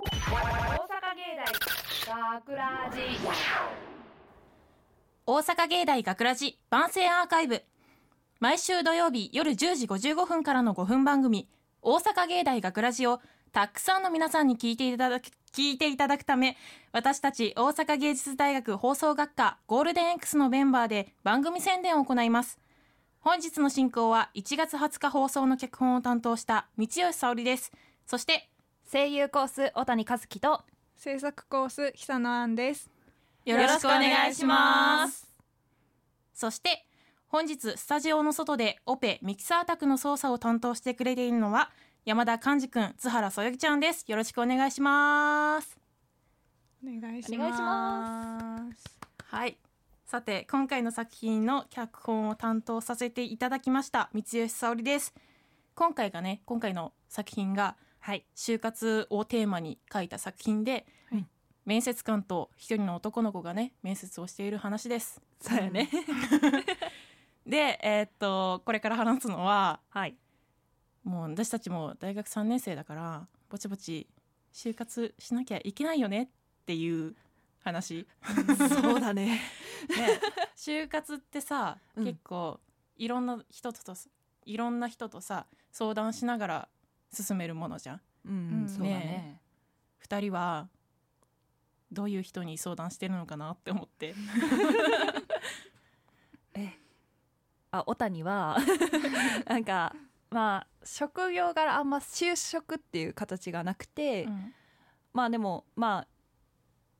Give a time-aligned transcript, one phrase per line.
[0.00, 0.06] 大
[1.14, 1.52] 芸大
[2.42, 3.00] 学ラジ
[5.26, 7.62] 大阪芸大学ラジ番宣アーカイブ。
[8.38, 11.48] 毎週土曜日夜10時55分からの5分番組
[11.82, 13.20] 大阪芸大学ラジを
[13.52, 16.56] たくさんの皆さんに聞いていただく聞いていただくため
[16.92, 22.58] 私たち大阪芸術大学放送学科ゴールデン X のメンバーで番組宣伝を行います。
[23.20, 27.70] 本日の進行は1月20日放送の脚本を担当した道吉沙織です。
[28.06, 28.48] そして
[28.92, 30.62] 声優コース小谷和樹と。
[30.96, 32.90] 制作コース久野杏です。
[33.44, 35.28] よろしくお願いします。
[36.34, 36.84] そして
[37.28, 41.70] 本日スタジオの外でオペミキサー宅の操作を担当してくれているのは
[42.04, 44.04] 山田寛治くん津原そよぎちゃんです。
[44.08, 45.78] よろしくお願いします。
[46.84, 48.98] お願いします。
[49.26, 49.56] はい。
[50.04, 55.14] さて今回の作品の脚本を担当させていただきました三吉沙織です。
[55.76, 58.24] 今回がね今回の作品がはい。
[58.34, 61.26] 就活をテーマに書いた作品で、はい。
[61.66, 65.20] 面接官と一人の男の子がね面接をしている話です。
[65.40, 65.88] そうやね。
[67.46, 70.16] でえーっとこれから話すのははい。
[71.04, 74.08] もう私たちも大学3年生だからぼちぼち
[74.52, 76.28] 就活しなきゃいけないよねっ
[76.66, 77.14] ていう
[77.62, 78.06] 話。
[78.82, 79.40] そうだね。
[79.96, 80.20] ね。
[80.56, 82.04] 就活ってさ、うん。
[82.04, 82.60] 結構
[82.96, 83.80] いろんな人と
[84.44, 86.68] いろんな人とさ相談しながら
[87.12, 88.00] 進めるものじゃん。
[88.26, 89.40] うん、うんそうだね。
[90.06, 90.68] 2人は
[91.92, 94.14] どういう人に相談してるのかなって思って。
[96.54, 96.72] え
[97.70, 98.58] あ小谷は
[99.46, 99.94] なんか
[100.30, 104.54] まあ職業柄あんま就職っていう形がなくて、うん。
[105.12, 106.06] まあでもまあ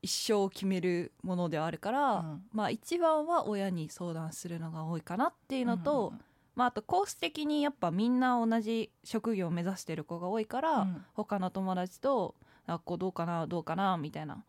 [0.00, 2.44] 一生を決めるものではあるから、うん。
[2.52, 6.14] まあ一番は親に相談するのが多いかなっていうのと、
[6.58, 11.04] まああとコース的にやっぱみんな同じ職業を目指してる子が多いから、うん。
[11.14, 12.34] 他の友達と
[12.66, 14.42] 「あこうどうかなどうかな」みたいな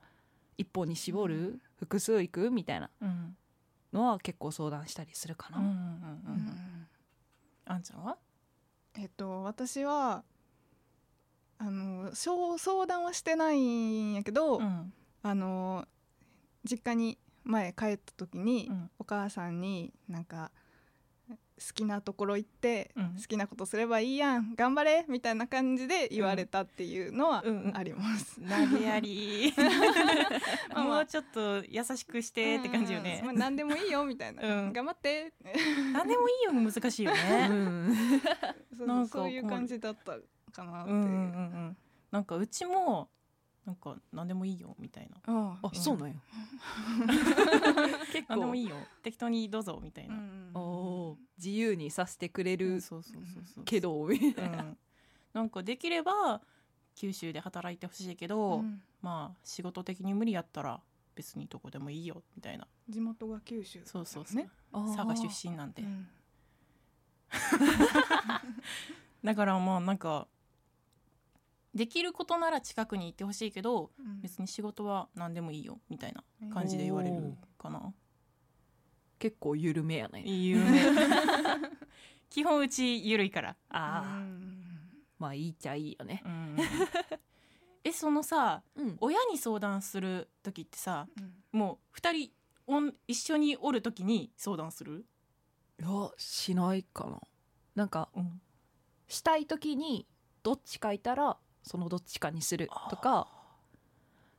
[0.57, 3.37] 一本に絞る、複数行くみたいなうん。
[3.93, 5.59] のは結構相談したりするかな。
[5.59, 6.35] うんうんうんううん。
[6.47, 6.87] ん
[7.65, 8.17] あんちゃんは？
[8.95, 10.23] えっと私は
[11.59, 14.91] あの相相談はしてないんやけど、うん。
[15.21, 15.87] あの
[16.63, 18.89] 実家に前帰った時に、うん。
[18.97, 20.68] お母さんになんか好
[21.73, 23.15] きなところ行って、うん。
[23.15, 27.43] 好きなことすればいいやん頑張れみたいな感じで言われたっていうのは
[27.73, 28.39] あります。
[28.41, 29.53] 投げやり。
[30.73, 33.21] まあもうちょっと優しくしてって感じよね。
[33.23, 34.73] うんうんまあ、何でもいいよみたいな、うん。
[34.73, 35.33] 頑張って。
[35.93, 37.95] 何でもいいよ難しいよ うねん。
[38.77, 40.17] そうなんかそういう感じだった
[40.51, 40.97] かなっていう。
[40.97, 41.17] うんうんうんう
[41.69, 41.77] ん。
[42.11, 43.09] なんかうちも
[43.69, 45.17] なんか何でもいいよみたいな。
[45.27, 46.15] ああそうなんや。
[48.11, 53.63] 結何でもいいよ適当にどうぞみたいな、うんおー自由にさせてくれるそうそうそうそう。
[53.63, 54.63] けど、みたいな。
[54.63, 54.77] うん、
[55.33, 56.41] なんかできれば
[56.95, 58.81] 九州で働いてほしいけど、うん。
[59.03, 60.81] まあ仕事的に無理やったら
[61.13, 62.67] 別にどこでもいいよみたいな。
[62.89, 66.07] 地元が九州、そうそうそう、ね佐賀出身なんで、うん。
[69.23, 70.27] だからまあなんか
[71.79, 74.19] できることなら近くに行ってほしいけどうん。
[74.19, 76.21] 別に仕事は何でもいいよみたいな
[76.53, 77.93] 感じで言われるかな、
[79.17, 80.23] 結構緩めやね。
[82.29, 83.55] 基本うちゆるいから。
[83.69, 84.65] ああ、うん。
[85.17, 86.21] まあいいっちゃいいよね。
[86.25, 86.57] うん。
[87.85, 88.97] えそのさうん。
[88.99, 91.57] 親に相談する時ってさうん。
[91.57, 92.31] もう2人
[92.67, 95.05] おん一緒におる時に相談する、
[95.79, 97.21] いやしないかな。
[97.73, 98.41] なんかうん、
[99.07, 100.05] したい時に
[100.43, 101.37] どっちかいたら
[101.69, 103.27] そのどっちかにするとか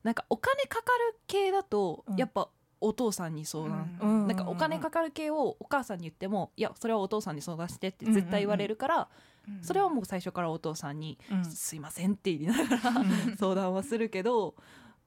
[0.02, 2.16] なんかお金かかる系だとうん。
[2.16, 2.48] やっぱ
[2.80, 4.26] お父さんに相談、うん。
[4.26, 9.06] なんかお金かかる系をお母さんに言ってもいやそれはお父さんに相談してって絶対言われるから、うん
[9.62, 13.36] それはもう最初からお父さんにうん「すいません」って言いながらうん。
[13.36, 14.54] 相談はするけど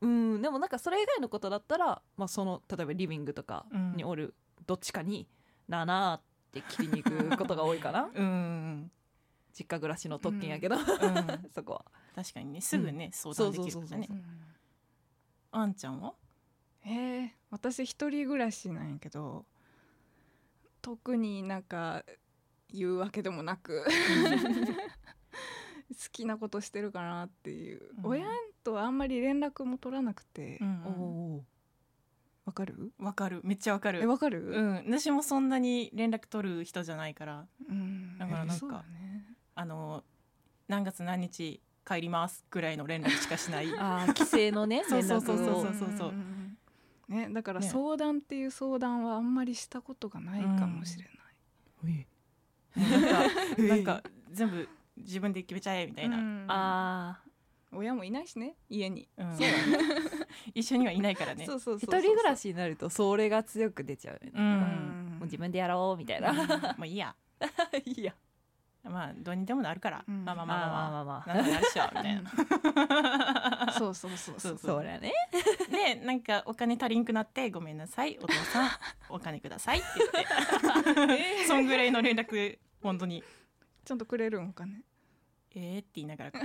[0.01, 4.33] うんでもなんかそれ以外のことだったら、まあ、その例えばリビングとかにおる
[4.65, 5.27] どっちかに
[5.67, 8.09] 「なあなあ」って切りに行くことが多いかな。
[8.13, 8.25] うん。
[8.25, 8.91] うん
[9.53, 10.83] 実家暮らしの特権やけど、うん。
[11.53, 11.85] そこは。
[12.15, 14.09] 確かにねすぐね、相談できるからね。
[15.51, 16.13] あんちゃんは？
[16.85, 19.45] えー、私一人暮らしなんやけど
[20.81, 22.03] 特になんか
[22.69, 23.85] 言うわけでもなく
[25.89, 28.05] 好きなことしてるかなっていう、うん。
[28.11, 28.25] 親
[28.63, 30.57] とあんまり連絡も取らなくて。
[30.59, 31.45] うん
[32.45, 32.91] わ、かる？
[32.97, 33.39] わかる。
[33.43, 34.01] めっちゃわかる。
[34.01, 34.75] えわかる、うん。
[34.97, 37.47] 私もそんなに連絡取る人じゃないから。
[37.69, 38.17] うん。
[38.17, 39.25] だからなんかね。
[39.55, 40.03] あの
[40.67, 43.67] 何月何日帰りますぐらいの連絡しかしない。
[43.77, 45.47] あー帰省のね そう連そうそうそう。
[45.47, 45.73] 絡を。
[45.73, 46.13] そうそう
[47.07, 47.67] ね、だからね。
[47.67, 52.07] 相談っていう相談はあんまりしたことがないかもしれない、
[52.75, 53.23] なんか
[53.61, 56.45] なんか全部自分で決めちゃえみたいな、うん。
[56.47, 57.21] あ
[57.73, 59.37] 親もいないしね家に、うん。
[59.37, 60.27] そうだね。
[60.53, 61.45] 一緒にはいないからね。
[61.45, 66.33] 一人暮らしになるとそれが強く出ちゃうよね、うもう自分でやろうみたいな、
[66.77, 67.15] もういいや。
[67.85, 68.15] いや
[68.83, 70.25] まあどうにでもなるから、うん。
[70.25, 70.69] まあまあまあまあ。
[70.69, 72.23] まあまあまあまなんとかなるっしょみたい
[73.65, 75.13] な、そうそうそうそうそりゃね。
[75.71, 78.17] でなんかお金足りんくなってごめんなさい。
[78.21, 78.69] お父さん
[79.09, 80.11] お金くださいって言っ
[81.07, 81.45] て。
[81.47, 83.23] そんぐらいの連絡本当に。
[83.85, 84.81] ちゃんとくれるんかね？
[85.55, 86.39] えーって言いながら優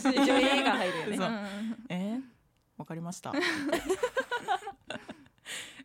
[0.00, 1.48] しい一応 A が入るよね。
[1.88, 2.22] えー、
[2.78, 3.32] わかりました。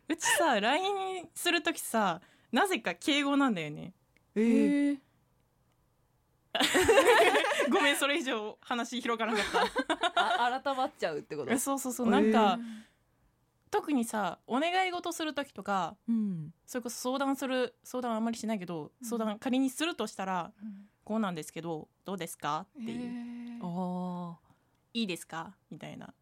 [0.08, 2.20] うちさ LINE する時さ
[2.52, 3.92] なぜか敬語なんだよね。
[4.34, 4.98] ええーー
[7.70, 9.70] ごめんそれ以上話広がらなかっ
[10.16, 11.58] あ 改まっちゃうってこと？
[11.58, 12.58] そうそうそうなんか、
[13.70, 16.52] 特にさお願い事する時とかうん。
[16.66, 20.88] それこそ相談する相談あんまりしないけど相談仮にするとしたらうん。
[21.04, 22.66] こうなんですけどどうですか？
[22.80, 23.00] っていう、
[23.58, 24.34] えー。
[24.34, 24.38] あ
[24.94, 25.56] いいですか？
[25.70, 26.12] みたいな。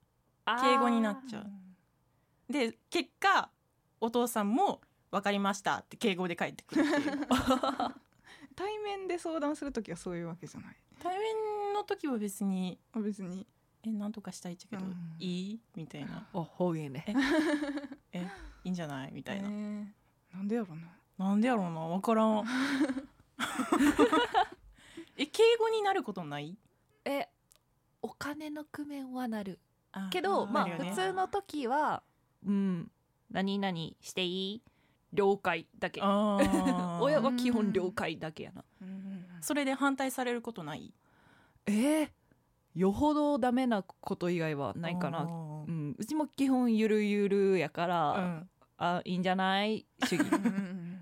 [0.45, 2.53] あ敬語になっちゃう。
[2.53, 3.51] で結果
[4.01, 4.81] お父さんも
[5.11, 7.29] 分かりましたって敬語で返ってくるっていう
[8.57, 10.77] 対面で相談するときはそういうわけじゃない？
[11.03, 13.47] 対面の時は別にあ別に。
[13.83, 15.17] えなんとかしたいっちゃけど、うん。
[15.19, 15.61] いい？
[15.75, 16.29] みたいな。
[16.35, 17.03] あ方言ね
[18.13, 18.27] え
[18.65, 19.13] いいんじゃない？
[19.13, 19.85] みたいな、えー
[20.37, 20.83] なんでやろうな。
[21.29, 21.81] なんでやろうな？
[21.89, 22.45] 分からん。
[25.17, 26.57] え敬語になることない？
[27.05, 27.29] え
[28.03, 29.59] お金の工面はなる。
[29.93, 30.77] あけどまあね。
[30.91, 32.03] 普通の時は
[32.47, 32.91] うん
[33.31, 34.63] 何々していい？
[35.13, 36.01] 了解だけ。
[36.01, 38.65] 親は基本了解だけやな。
[39.41, 40.93] それで反対されることない？
[41.67, 42.09] えー、
[42.75, 45.23] よほどダメなこと以外はないかな。
[45.23, 48.51] うん、うちも基本ゆるゆるやから、うん。
[48.83, 49.87] あいいんじゃない？
[50.07, 50.27] 主義。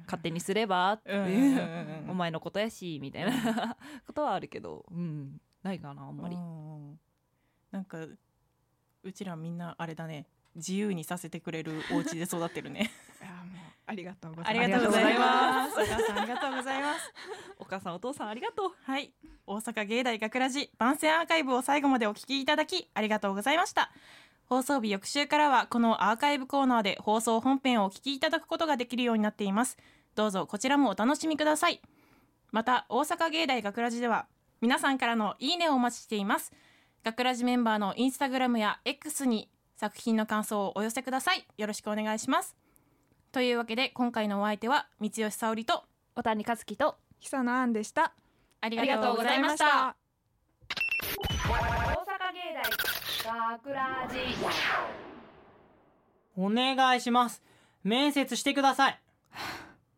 [0.07, 3.77] 勝手にすればっていうお前のことやしみたいな
[4.07, 6.35] ことはあるけど、うん、ないかなあんまり。
[6.35, 6.99] うん。
[7.71, 7.99] なんか
[9.03, 10.27] うちらみんなあれだね。
[10.57, 12.91] 自由にさせてくれるお家で育ってるね
[13.89, 14.67] ありがとうござあいます。
[14.67, 15.81] りがとうございあます。
[15.81, 17.13] お母さんありがとうございます。
[17.59, 18.71] お母さんお父さんありがとう。
[18.85, 19.13] はい。
[19.47, 23.91] 大阪芸大学ラジ番宣アーカイブを最後までお聞きいただきありがとうございました。
[24.47, 29.77] 放送日翌週からはこのアーカイブコーナーで放送本編をお聞きいただくことができるようになっています。
[30.15, 31.81] どうぞこちらもお楽しみください。
[32.51, 34.27] また大阪芸大学ラジでは
[34.61, 36.53] 皆さんからのいいねをお待ちしています。
[37.05, 41.47] 学ラジメンバーのインスタグラムや X に作品の感想をお寄せください。
[41.57, 42.57] よろしくお願いします
[43.31, 45.85] というわけで今回のお相手は三吉沙織と
[46.15, 48.15] 小谷和樹と久野杏でした。
[48.61, 49.97] ありありがとうございました。
[51.29, 51.57] 大阪
[52.33, 52.55] 芸
[53.25, 54.19] 大学ラジ
[56.37, 57.43] お願いします。
[57.85, 59.01] 面接してください。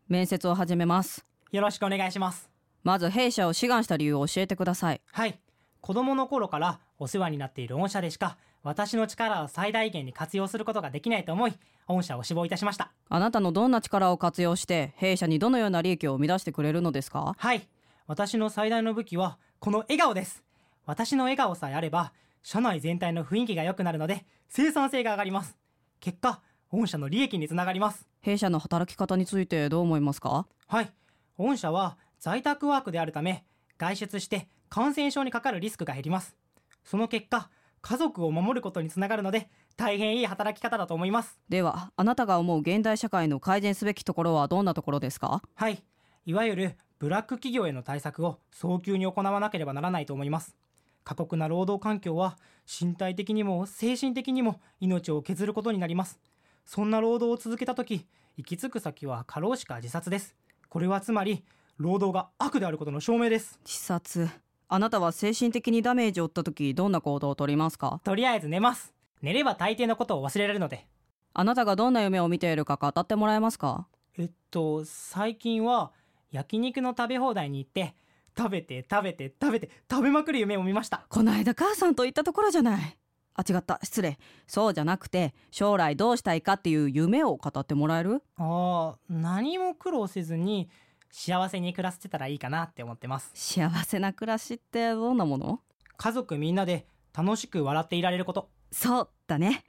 [0.09, 1.25] 面接を始めます。
[1.53, 2.50] よろしくお願いします。
[2.83, 5.00] まず弊社を志願した理由を教えてください。
[5.12, 5.38] はい。
[5.81, 11.55] 子供の頃からお世話になっている御社でしか私の力を最大限に活用することができないと思い
[11.87, 12.93] 御社を志望いたしました。
[13.09, 17.35] あなたのどんな力を活用して弊社にどのような利益を生み出してくれるのですか？
[17.37, 17.67] はい。
[18.07, 20.45] 私の最大の武器はこの笑顔です。
[20.85, 22.12] 私の笑顔さえあれば
[22.43, 25.57] 社内全体の雰囲気が良くなるので生産性が上がります。
[26.01, 26.41] 結果
[26.71, 28.07] 御社の利益につながります。
[28.21, 30.47] 弊社の働き方についてどう思いますか？
[30.67, 30.93] はい。
[31.39, 33.45] 御社は在宅ワークであるため
[33.79, 36.37] 外出して感染症にかかるリスクが減ります。
[36.85, 37.49] その結果
[37.82, 41.38] 家族を守ることにつながるので大変いい働き方だと思います。
[41.49, 45.43] ではあなたが思う現代社会の改善すべきところはどんなところですか？
[45.54, 45.83] はい。
[46.26, 50.54] いわゆるブラック企業への対策を早急に行わなければならないと思います。
[51.02, 52.37] 過酷な労働環境は
[52.69, 56.21] 身体的にも精神的にも命を削ることになります。
[56.66, 60.37] そんな労働を続けた時行き着く先は過労死か自殺です。
[60.69, 61.43] これはつまり
[61.78, 63.59] 労働が悪であることの証明です。
[63.64, 64.28] 自殺
[64.73, 68.00] あなたは精神的にダメージを負った時どんな行動をとりますか？
[68.05, 68.95] とりあえず寝ます。
[69.21, 70.87] 寝れば大抵のことを忘れられるので。
[71.35, 73.89] あなたがどんな夢を見ているか語ってもらえますか？
[74.17, 75.91] えっと最近は
[76.31, 77.97] 焼肉の食べ放題に行って
[78.39, 81.05] 食べて食べて食べて食べまくる夢を見ました。
[81.09, 82.97] こないだ母さんと言ったところじゃない。
[83.35, 83.81] あ違った。
[83.83, 84.19] 失礼。
[84.47, 88.23] そうじゃなくて将来どうしたいかっていう夢を語ってもらえる？
[88.37, 90.71] ああ何も苦労せずに
[91.11, 93.31] 幸せに暮らせてたらいいかなって思ってます。
[93.35, 95.61] 幸せな暮らしってどんなもの？
[95.97, 96.87] 家族みんなで
[97.17, 98.49] 楽しく笑っていられること。
[98.73, 99.64] そうだね。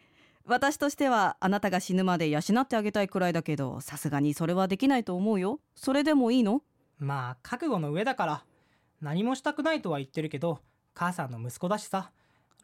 [0.46, 5.60] 私としてはあなたが死ぬまで養ってあげたいくらいだけどさすがにそれはできないと思うよ。
[5.76, 6.62] それでもいいの？
[7.00, 8.44] まあ覚悟の上だから。
[9.02, 10.60] 何もしたくないとは言ってるけど
[10.94, 12.12] 母さんの息子だしさ。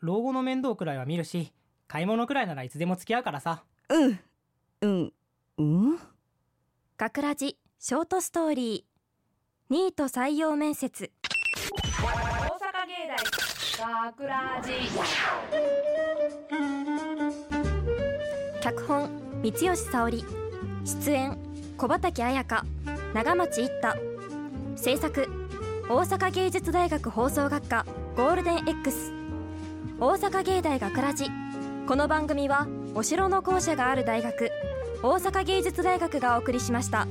[0.01, 1.51] 老後の面倒くらいは見るし
[1.87, 3.63] 買い物くらいならいつでも付き合うからさ。
[3.89, 4.19] うん。
[4.81, 5.13] うん。
[5.57, 5.99] うん？
[6.97, 9.73] 学ラジショートストーリー。
[9.73, 11.11] ニート採用面接。
[11.79, 13.07] 大阪芸
[13.77, 14.71] 大学ラジ
[18.61, 19.11] 脚本
[19.43, 20.25] 三吉沙織。
[20.85, 21.37] 出演
[21.77, 22.65] 小畑彩香。
[23.13, 23.95] 長町一太。
[24.75, 25.27] 制作
[25.87, 29.13] 大阪芸術大学放送学科ゴールデン X
[29.99, 31.25] 大阪芸大学ラジ
[31.87, 34.51] この番組はお城の校舎がある大学
[35.03, 37.07] 大阪芸術大学がお送りしました。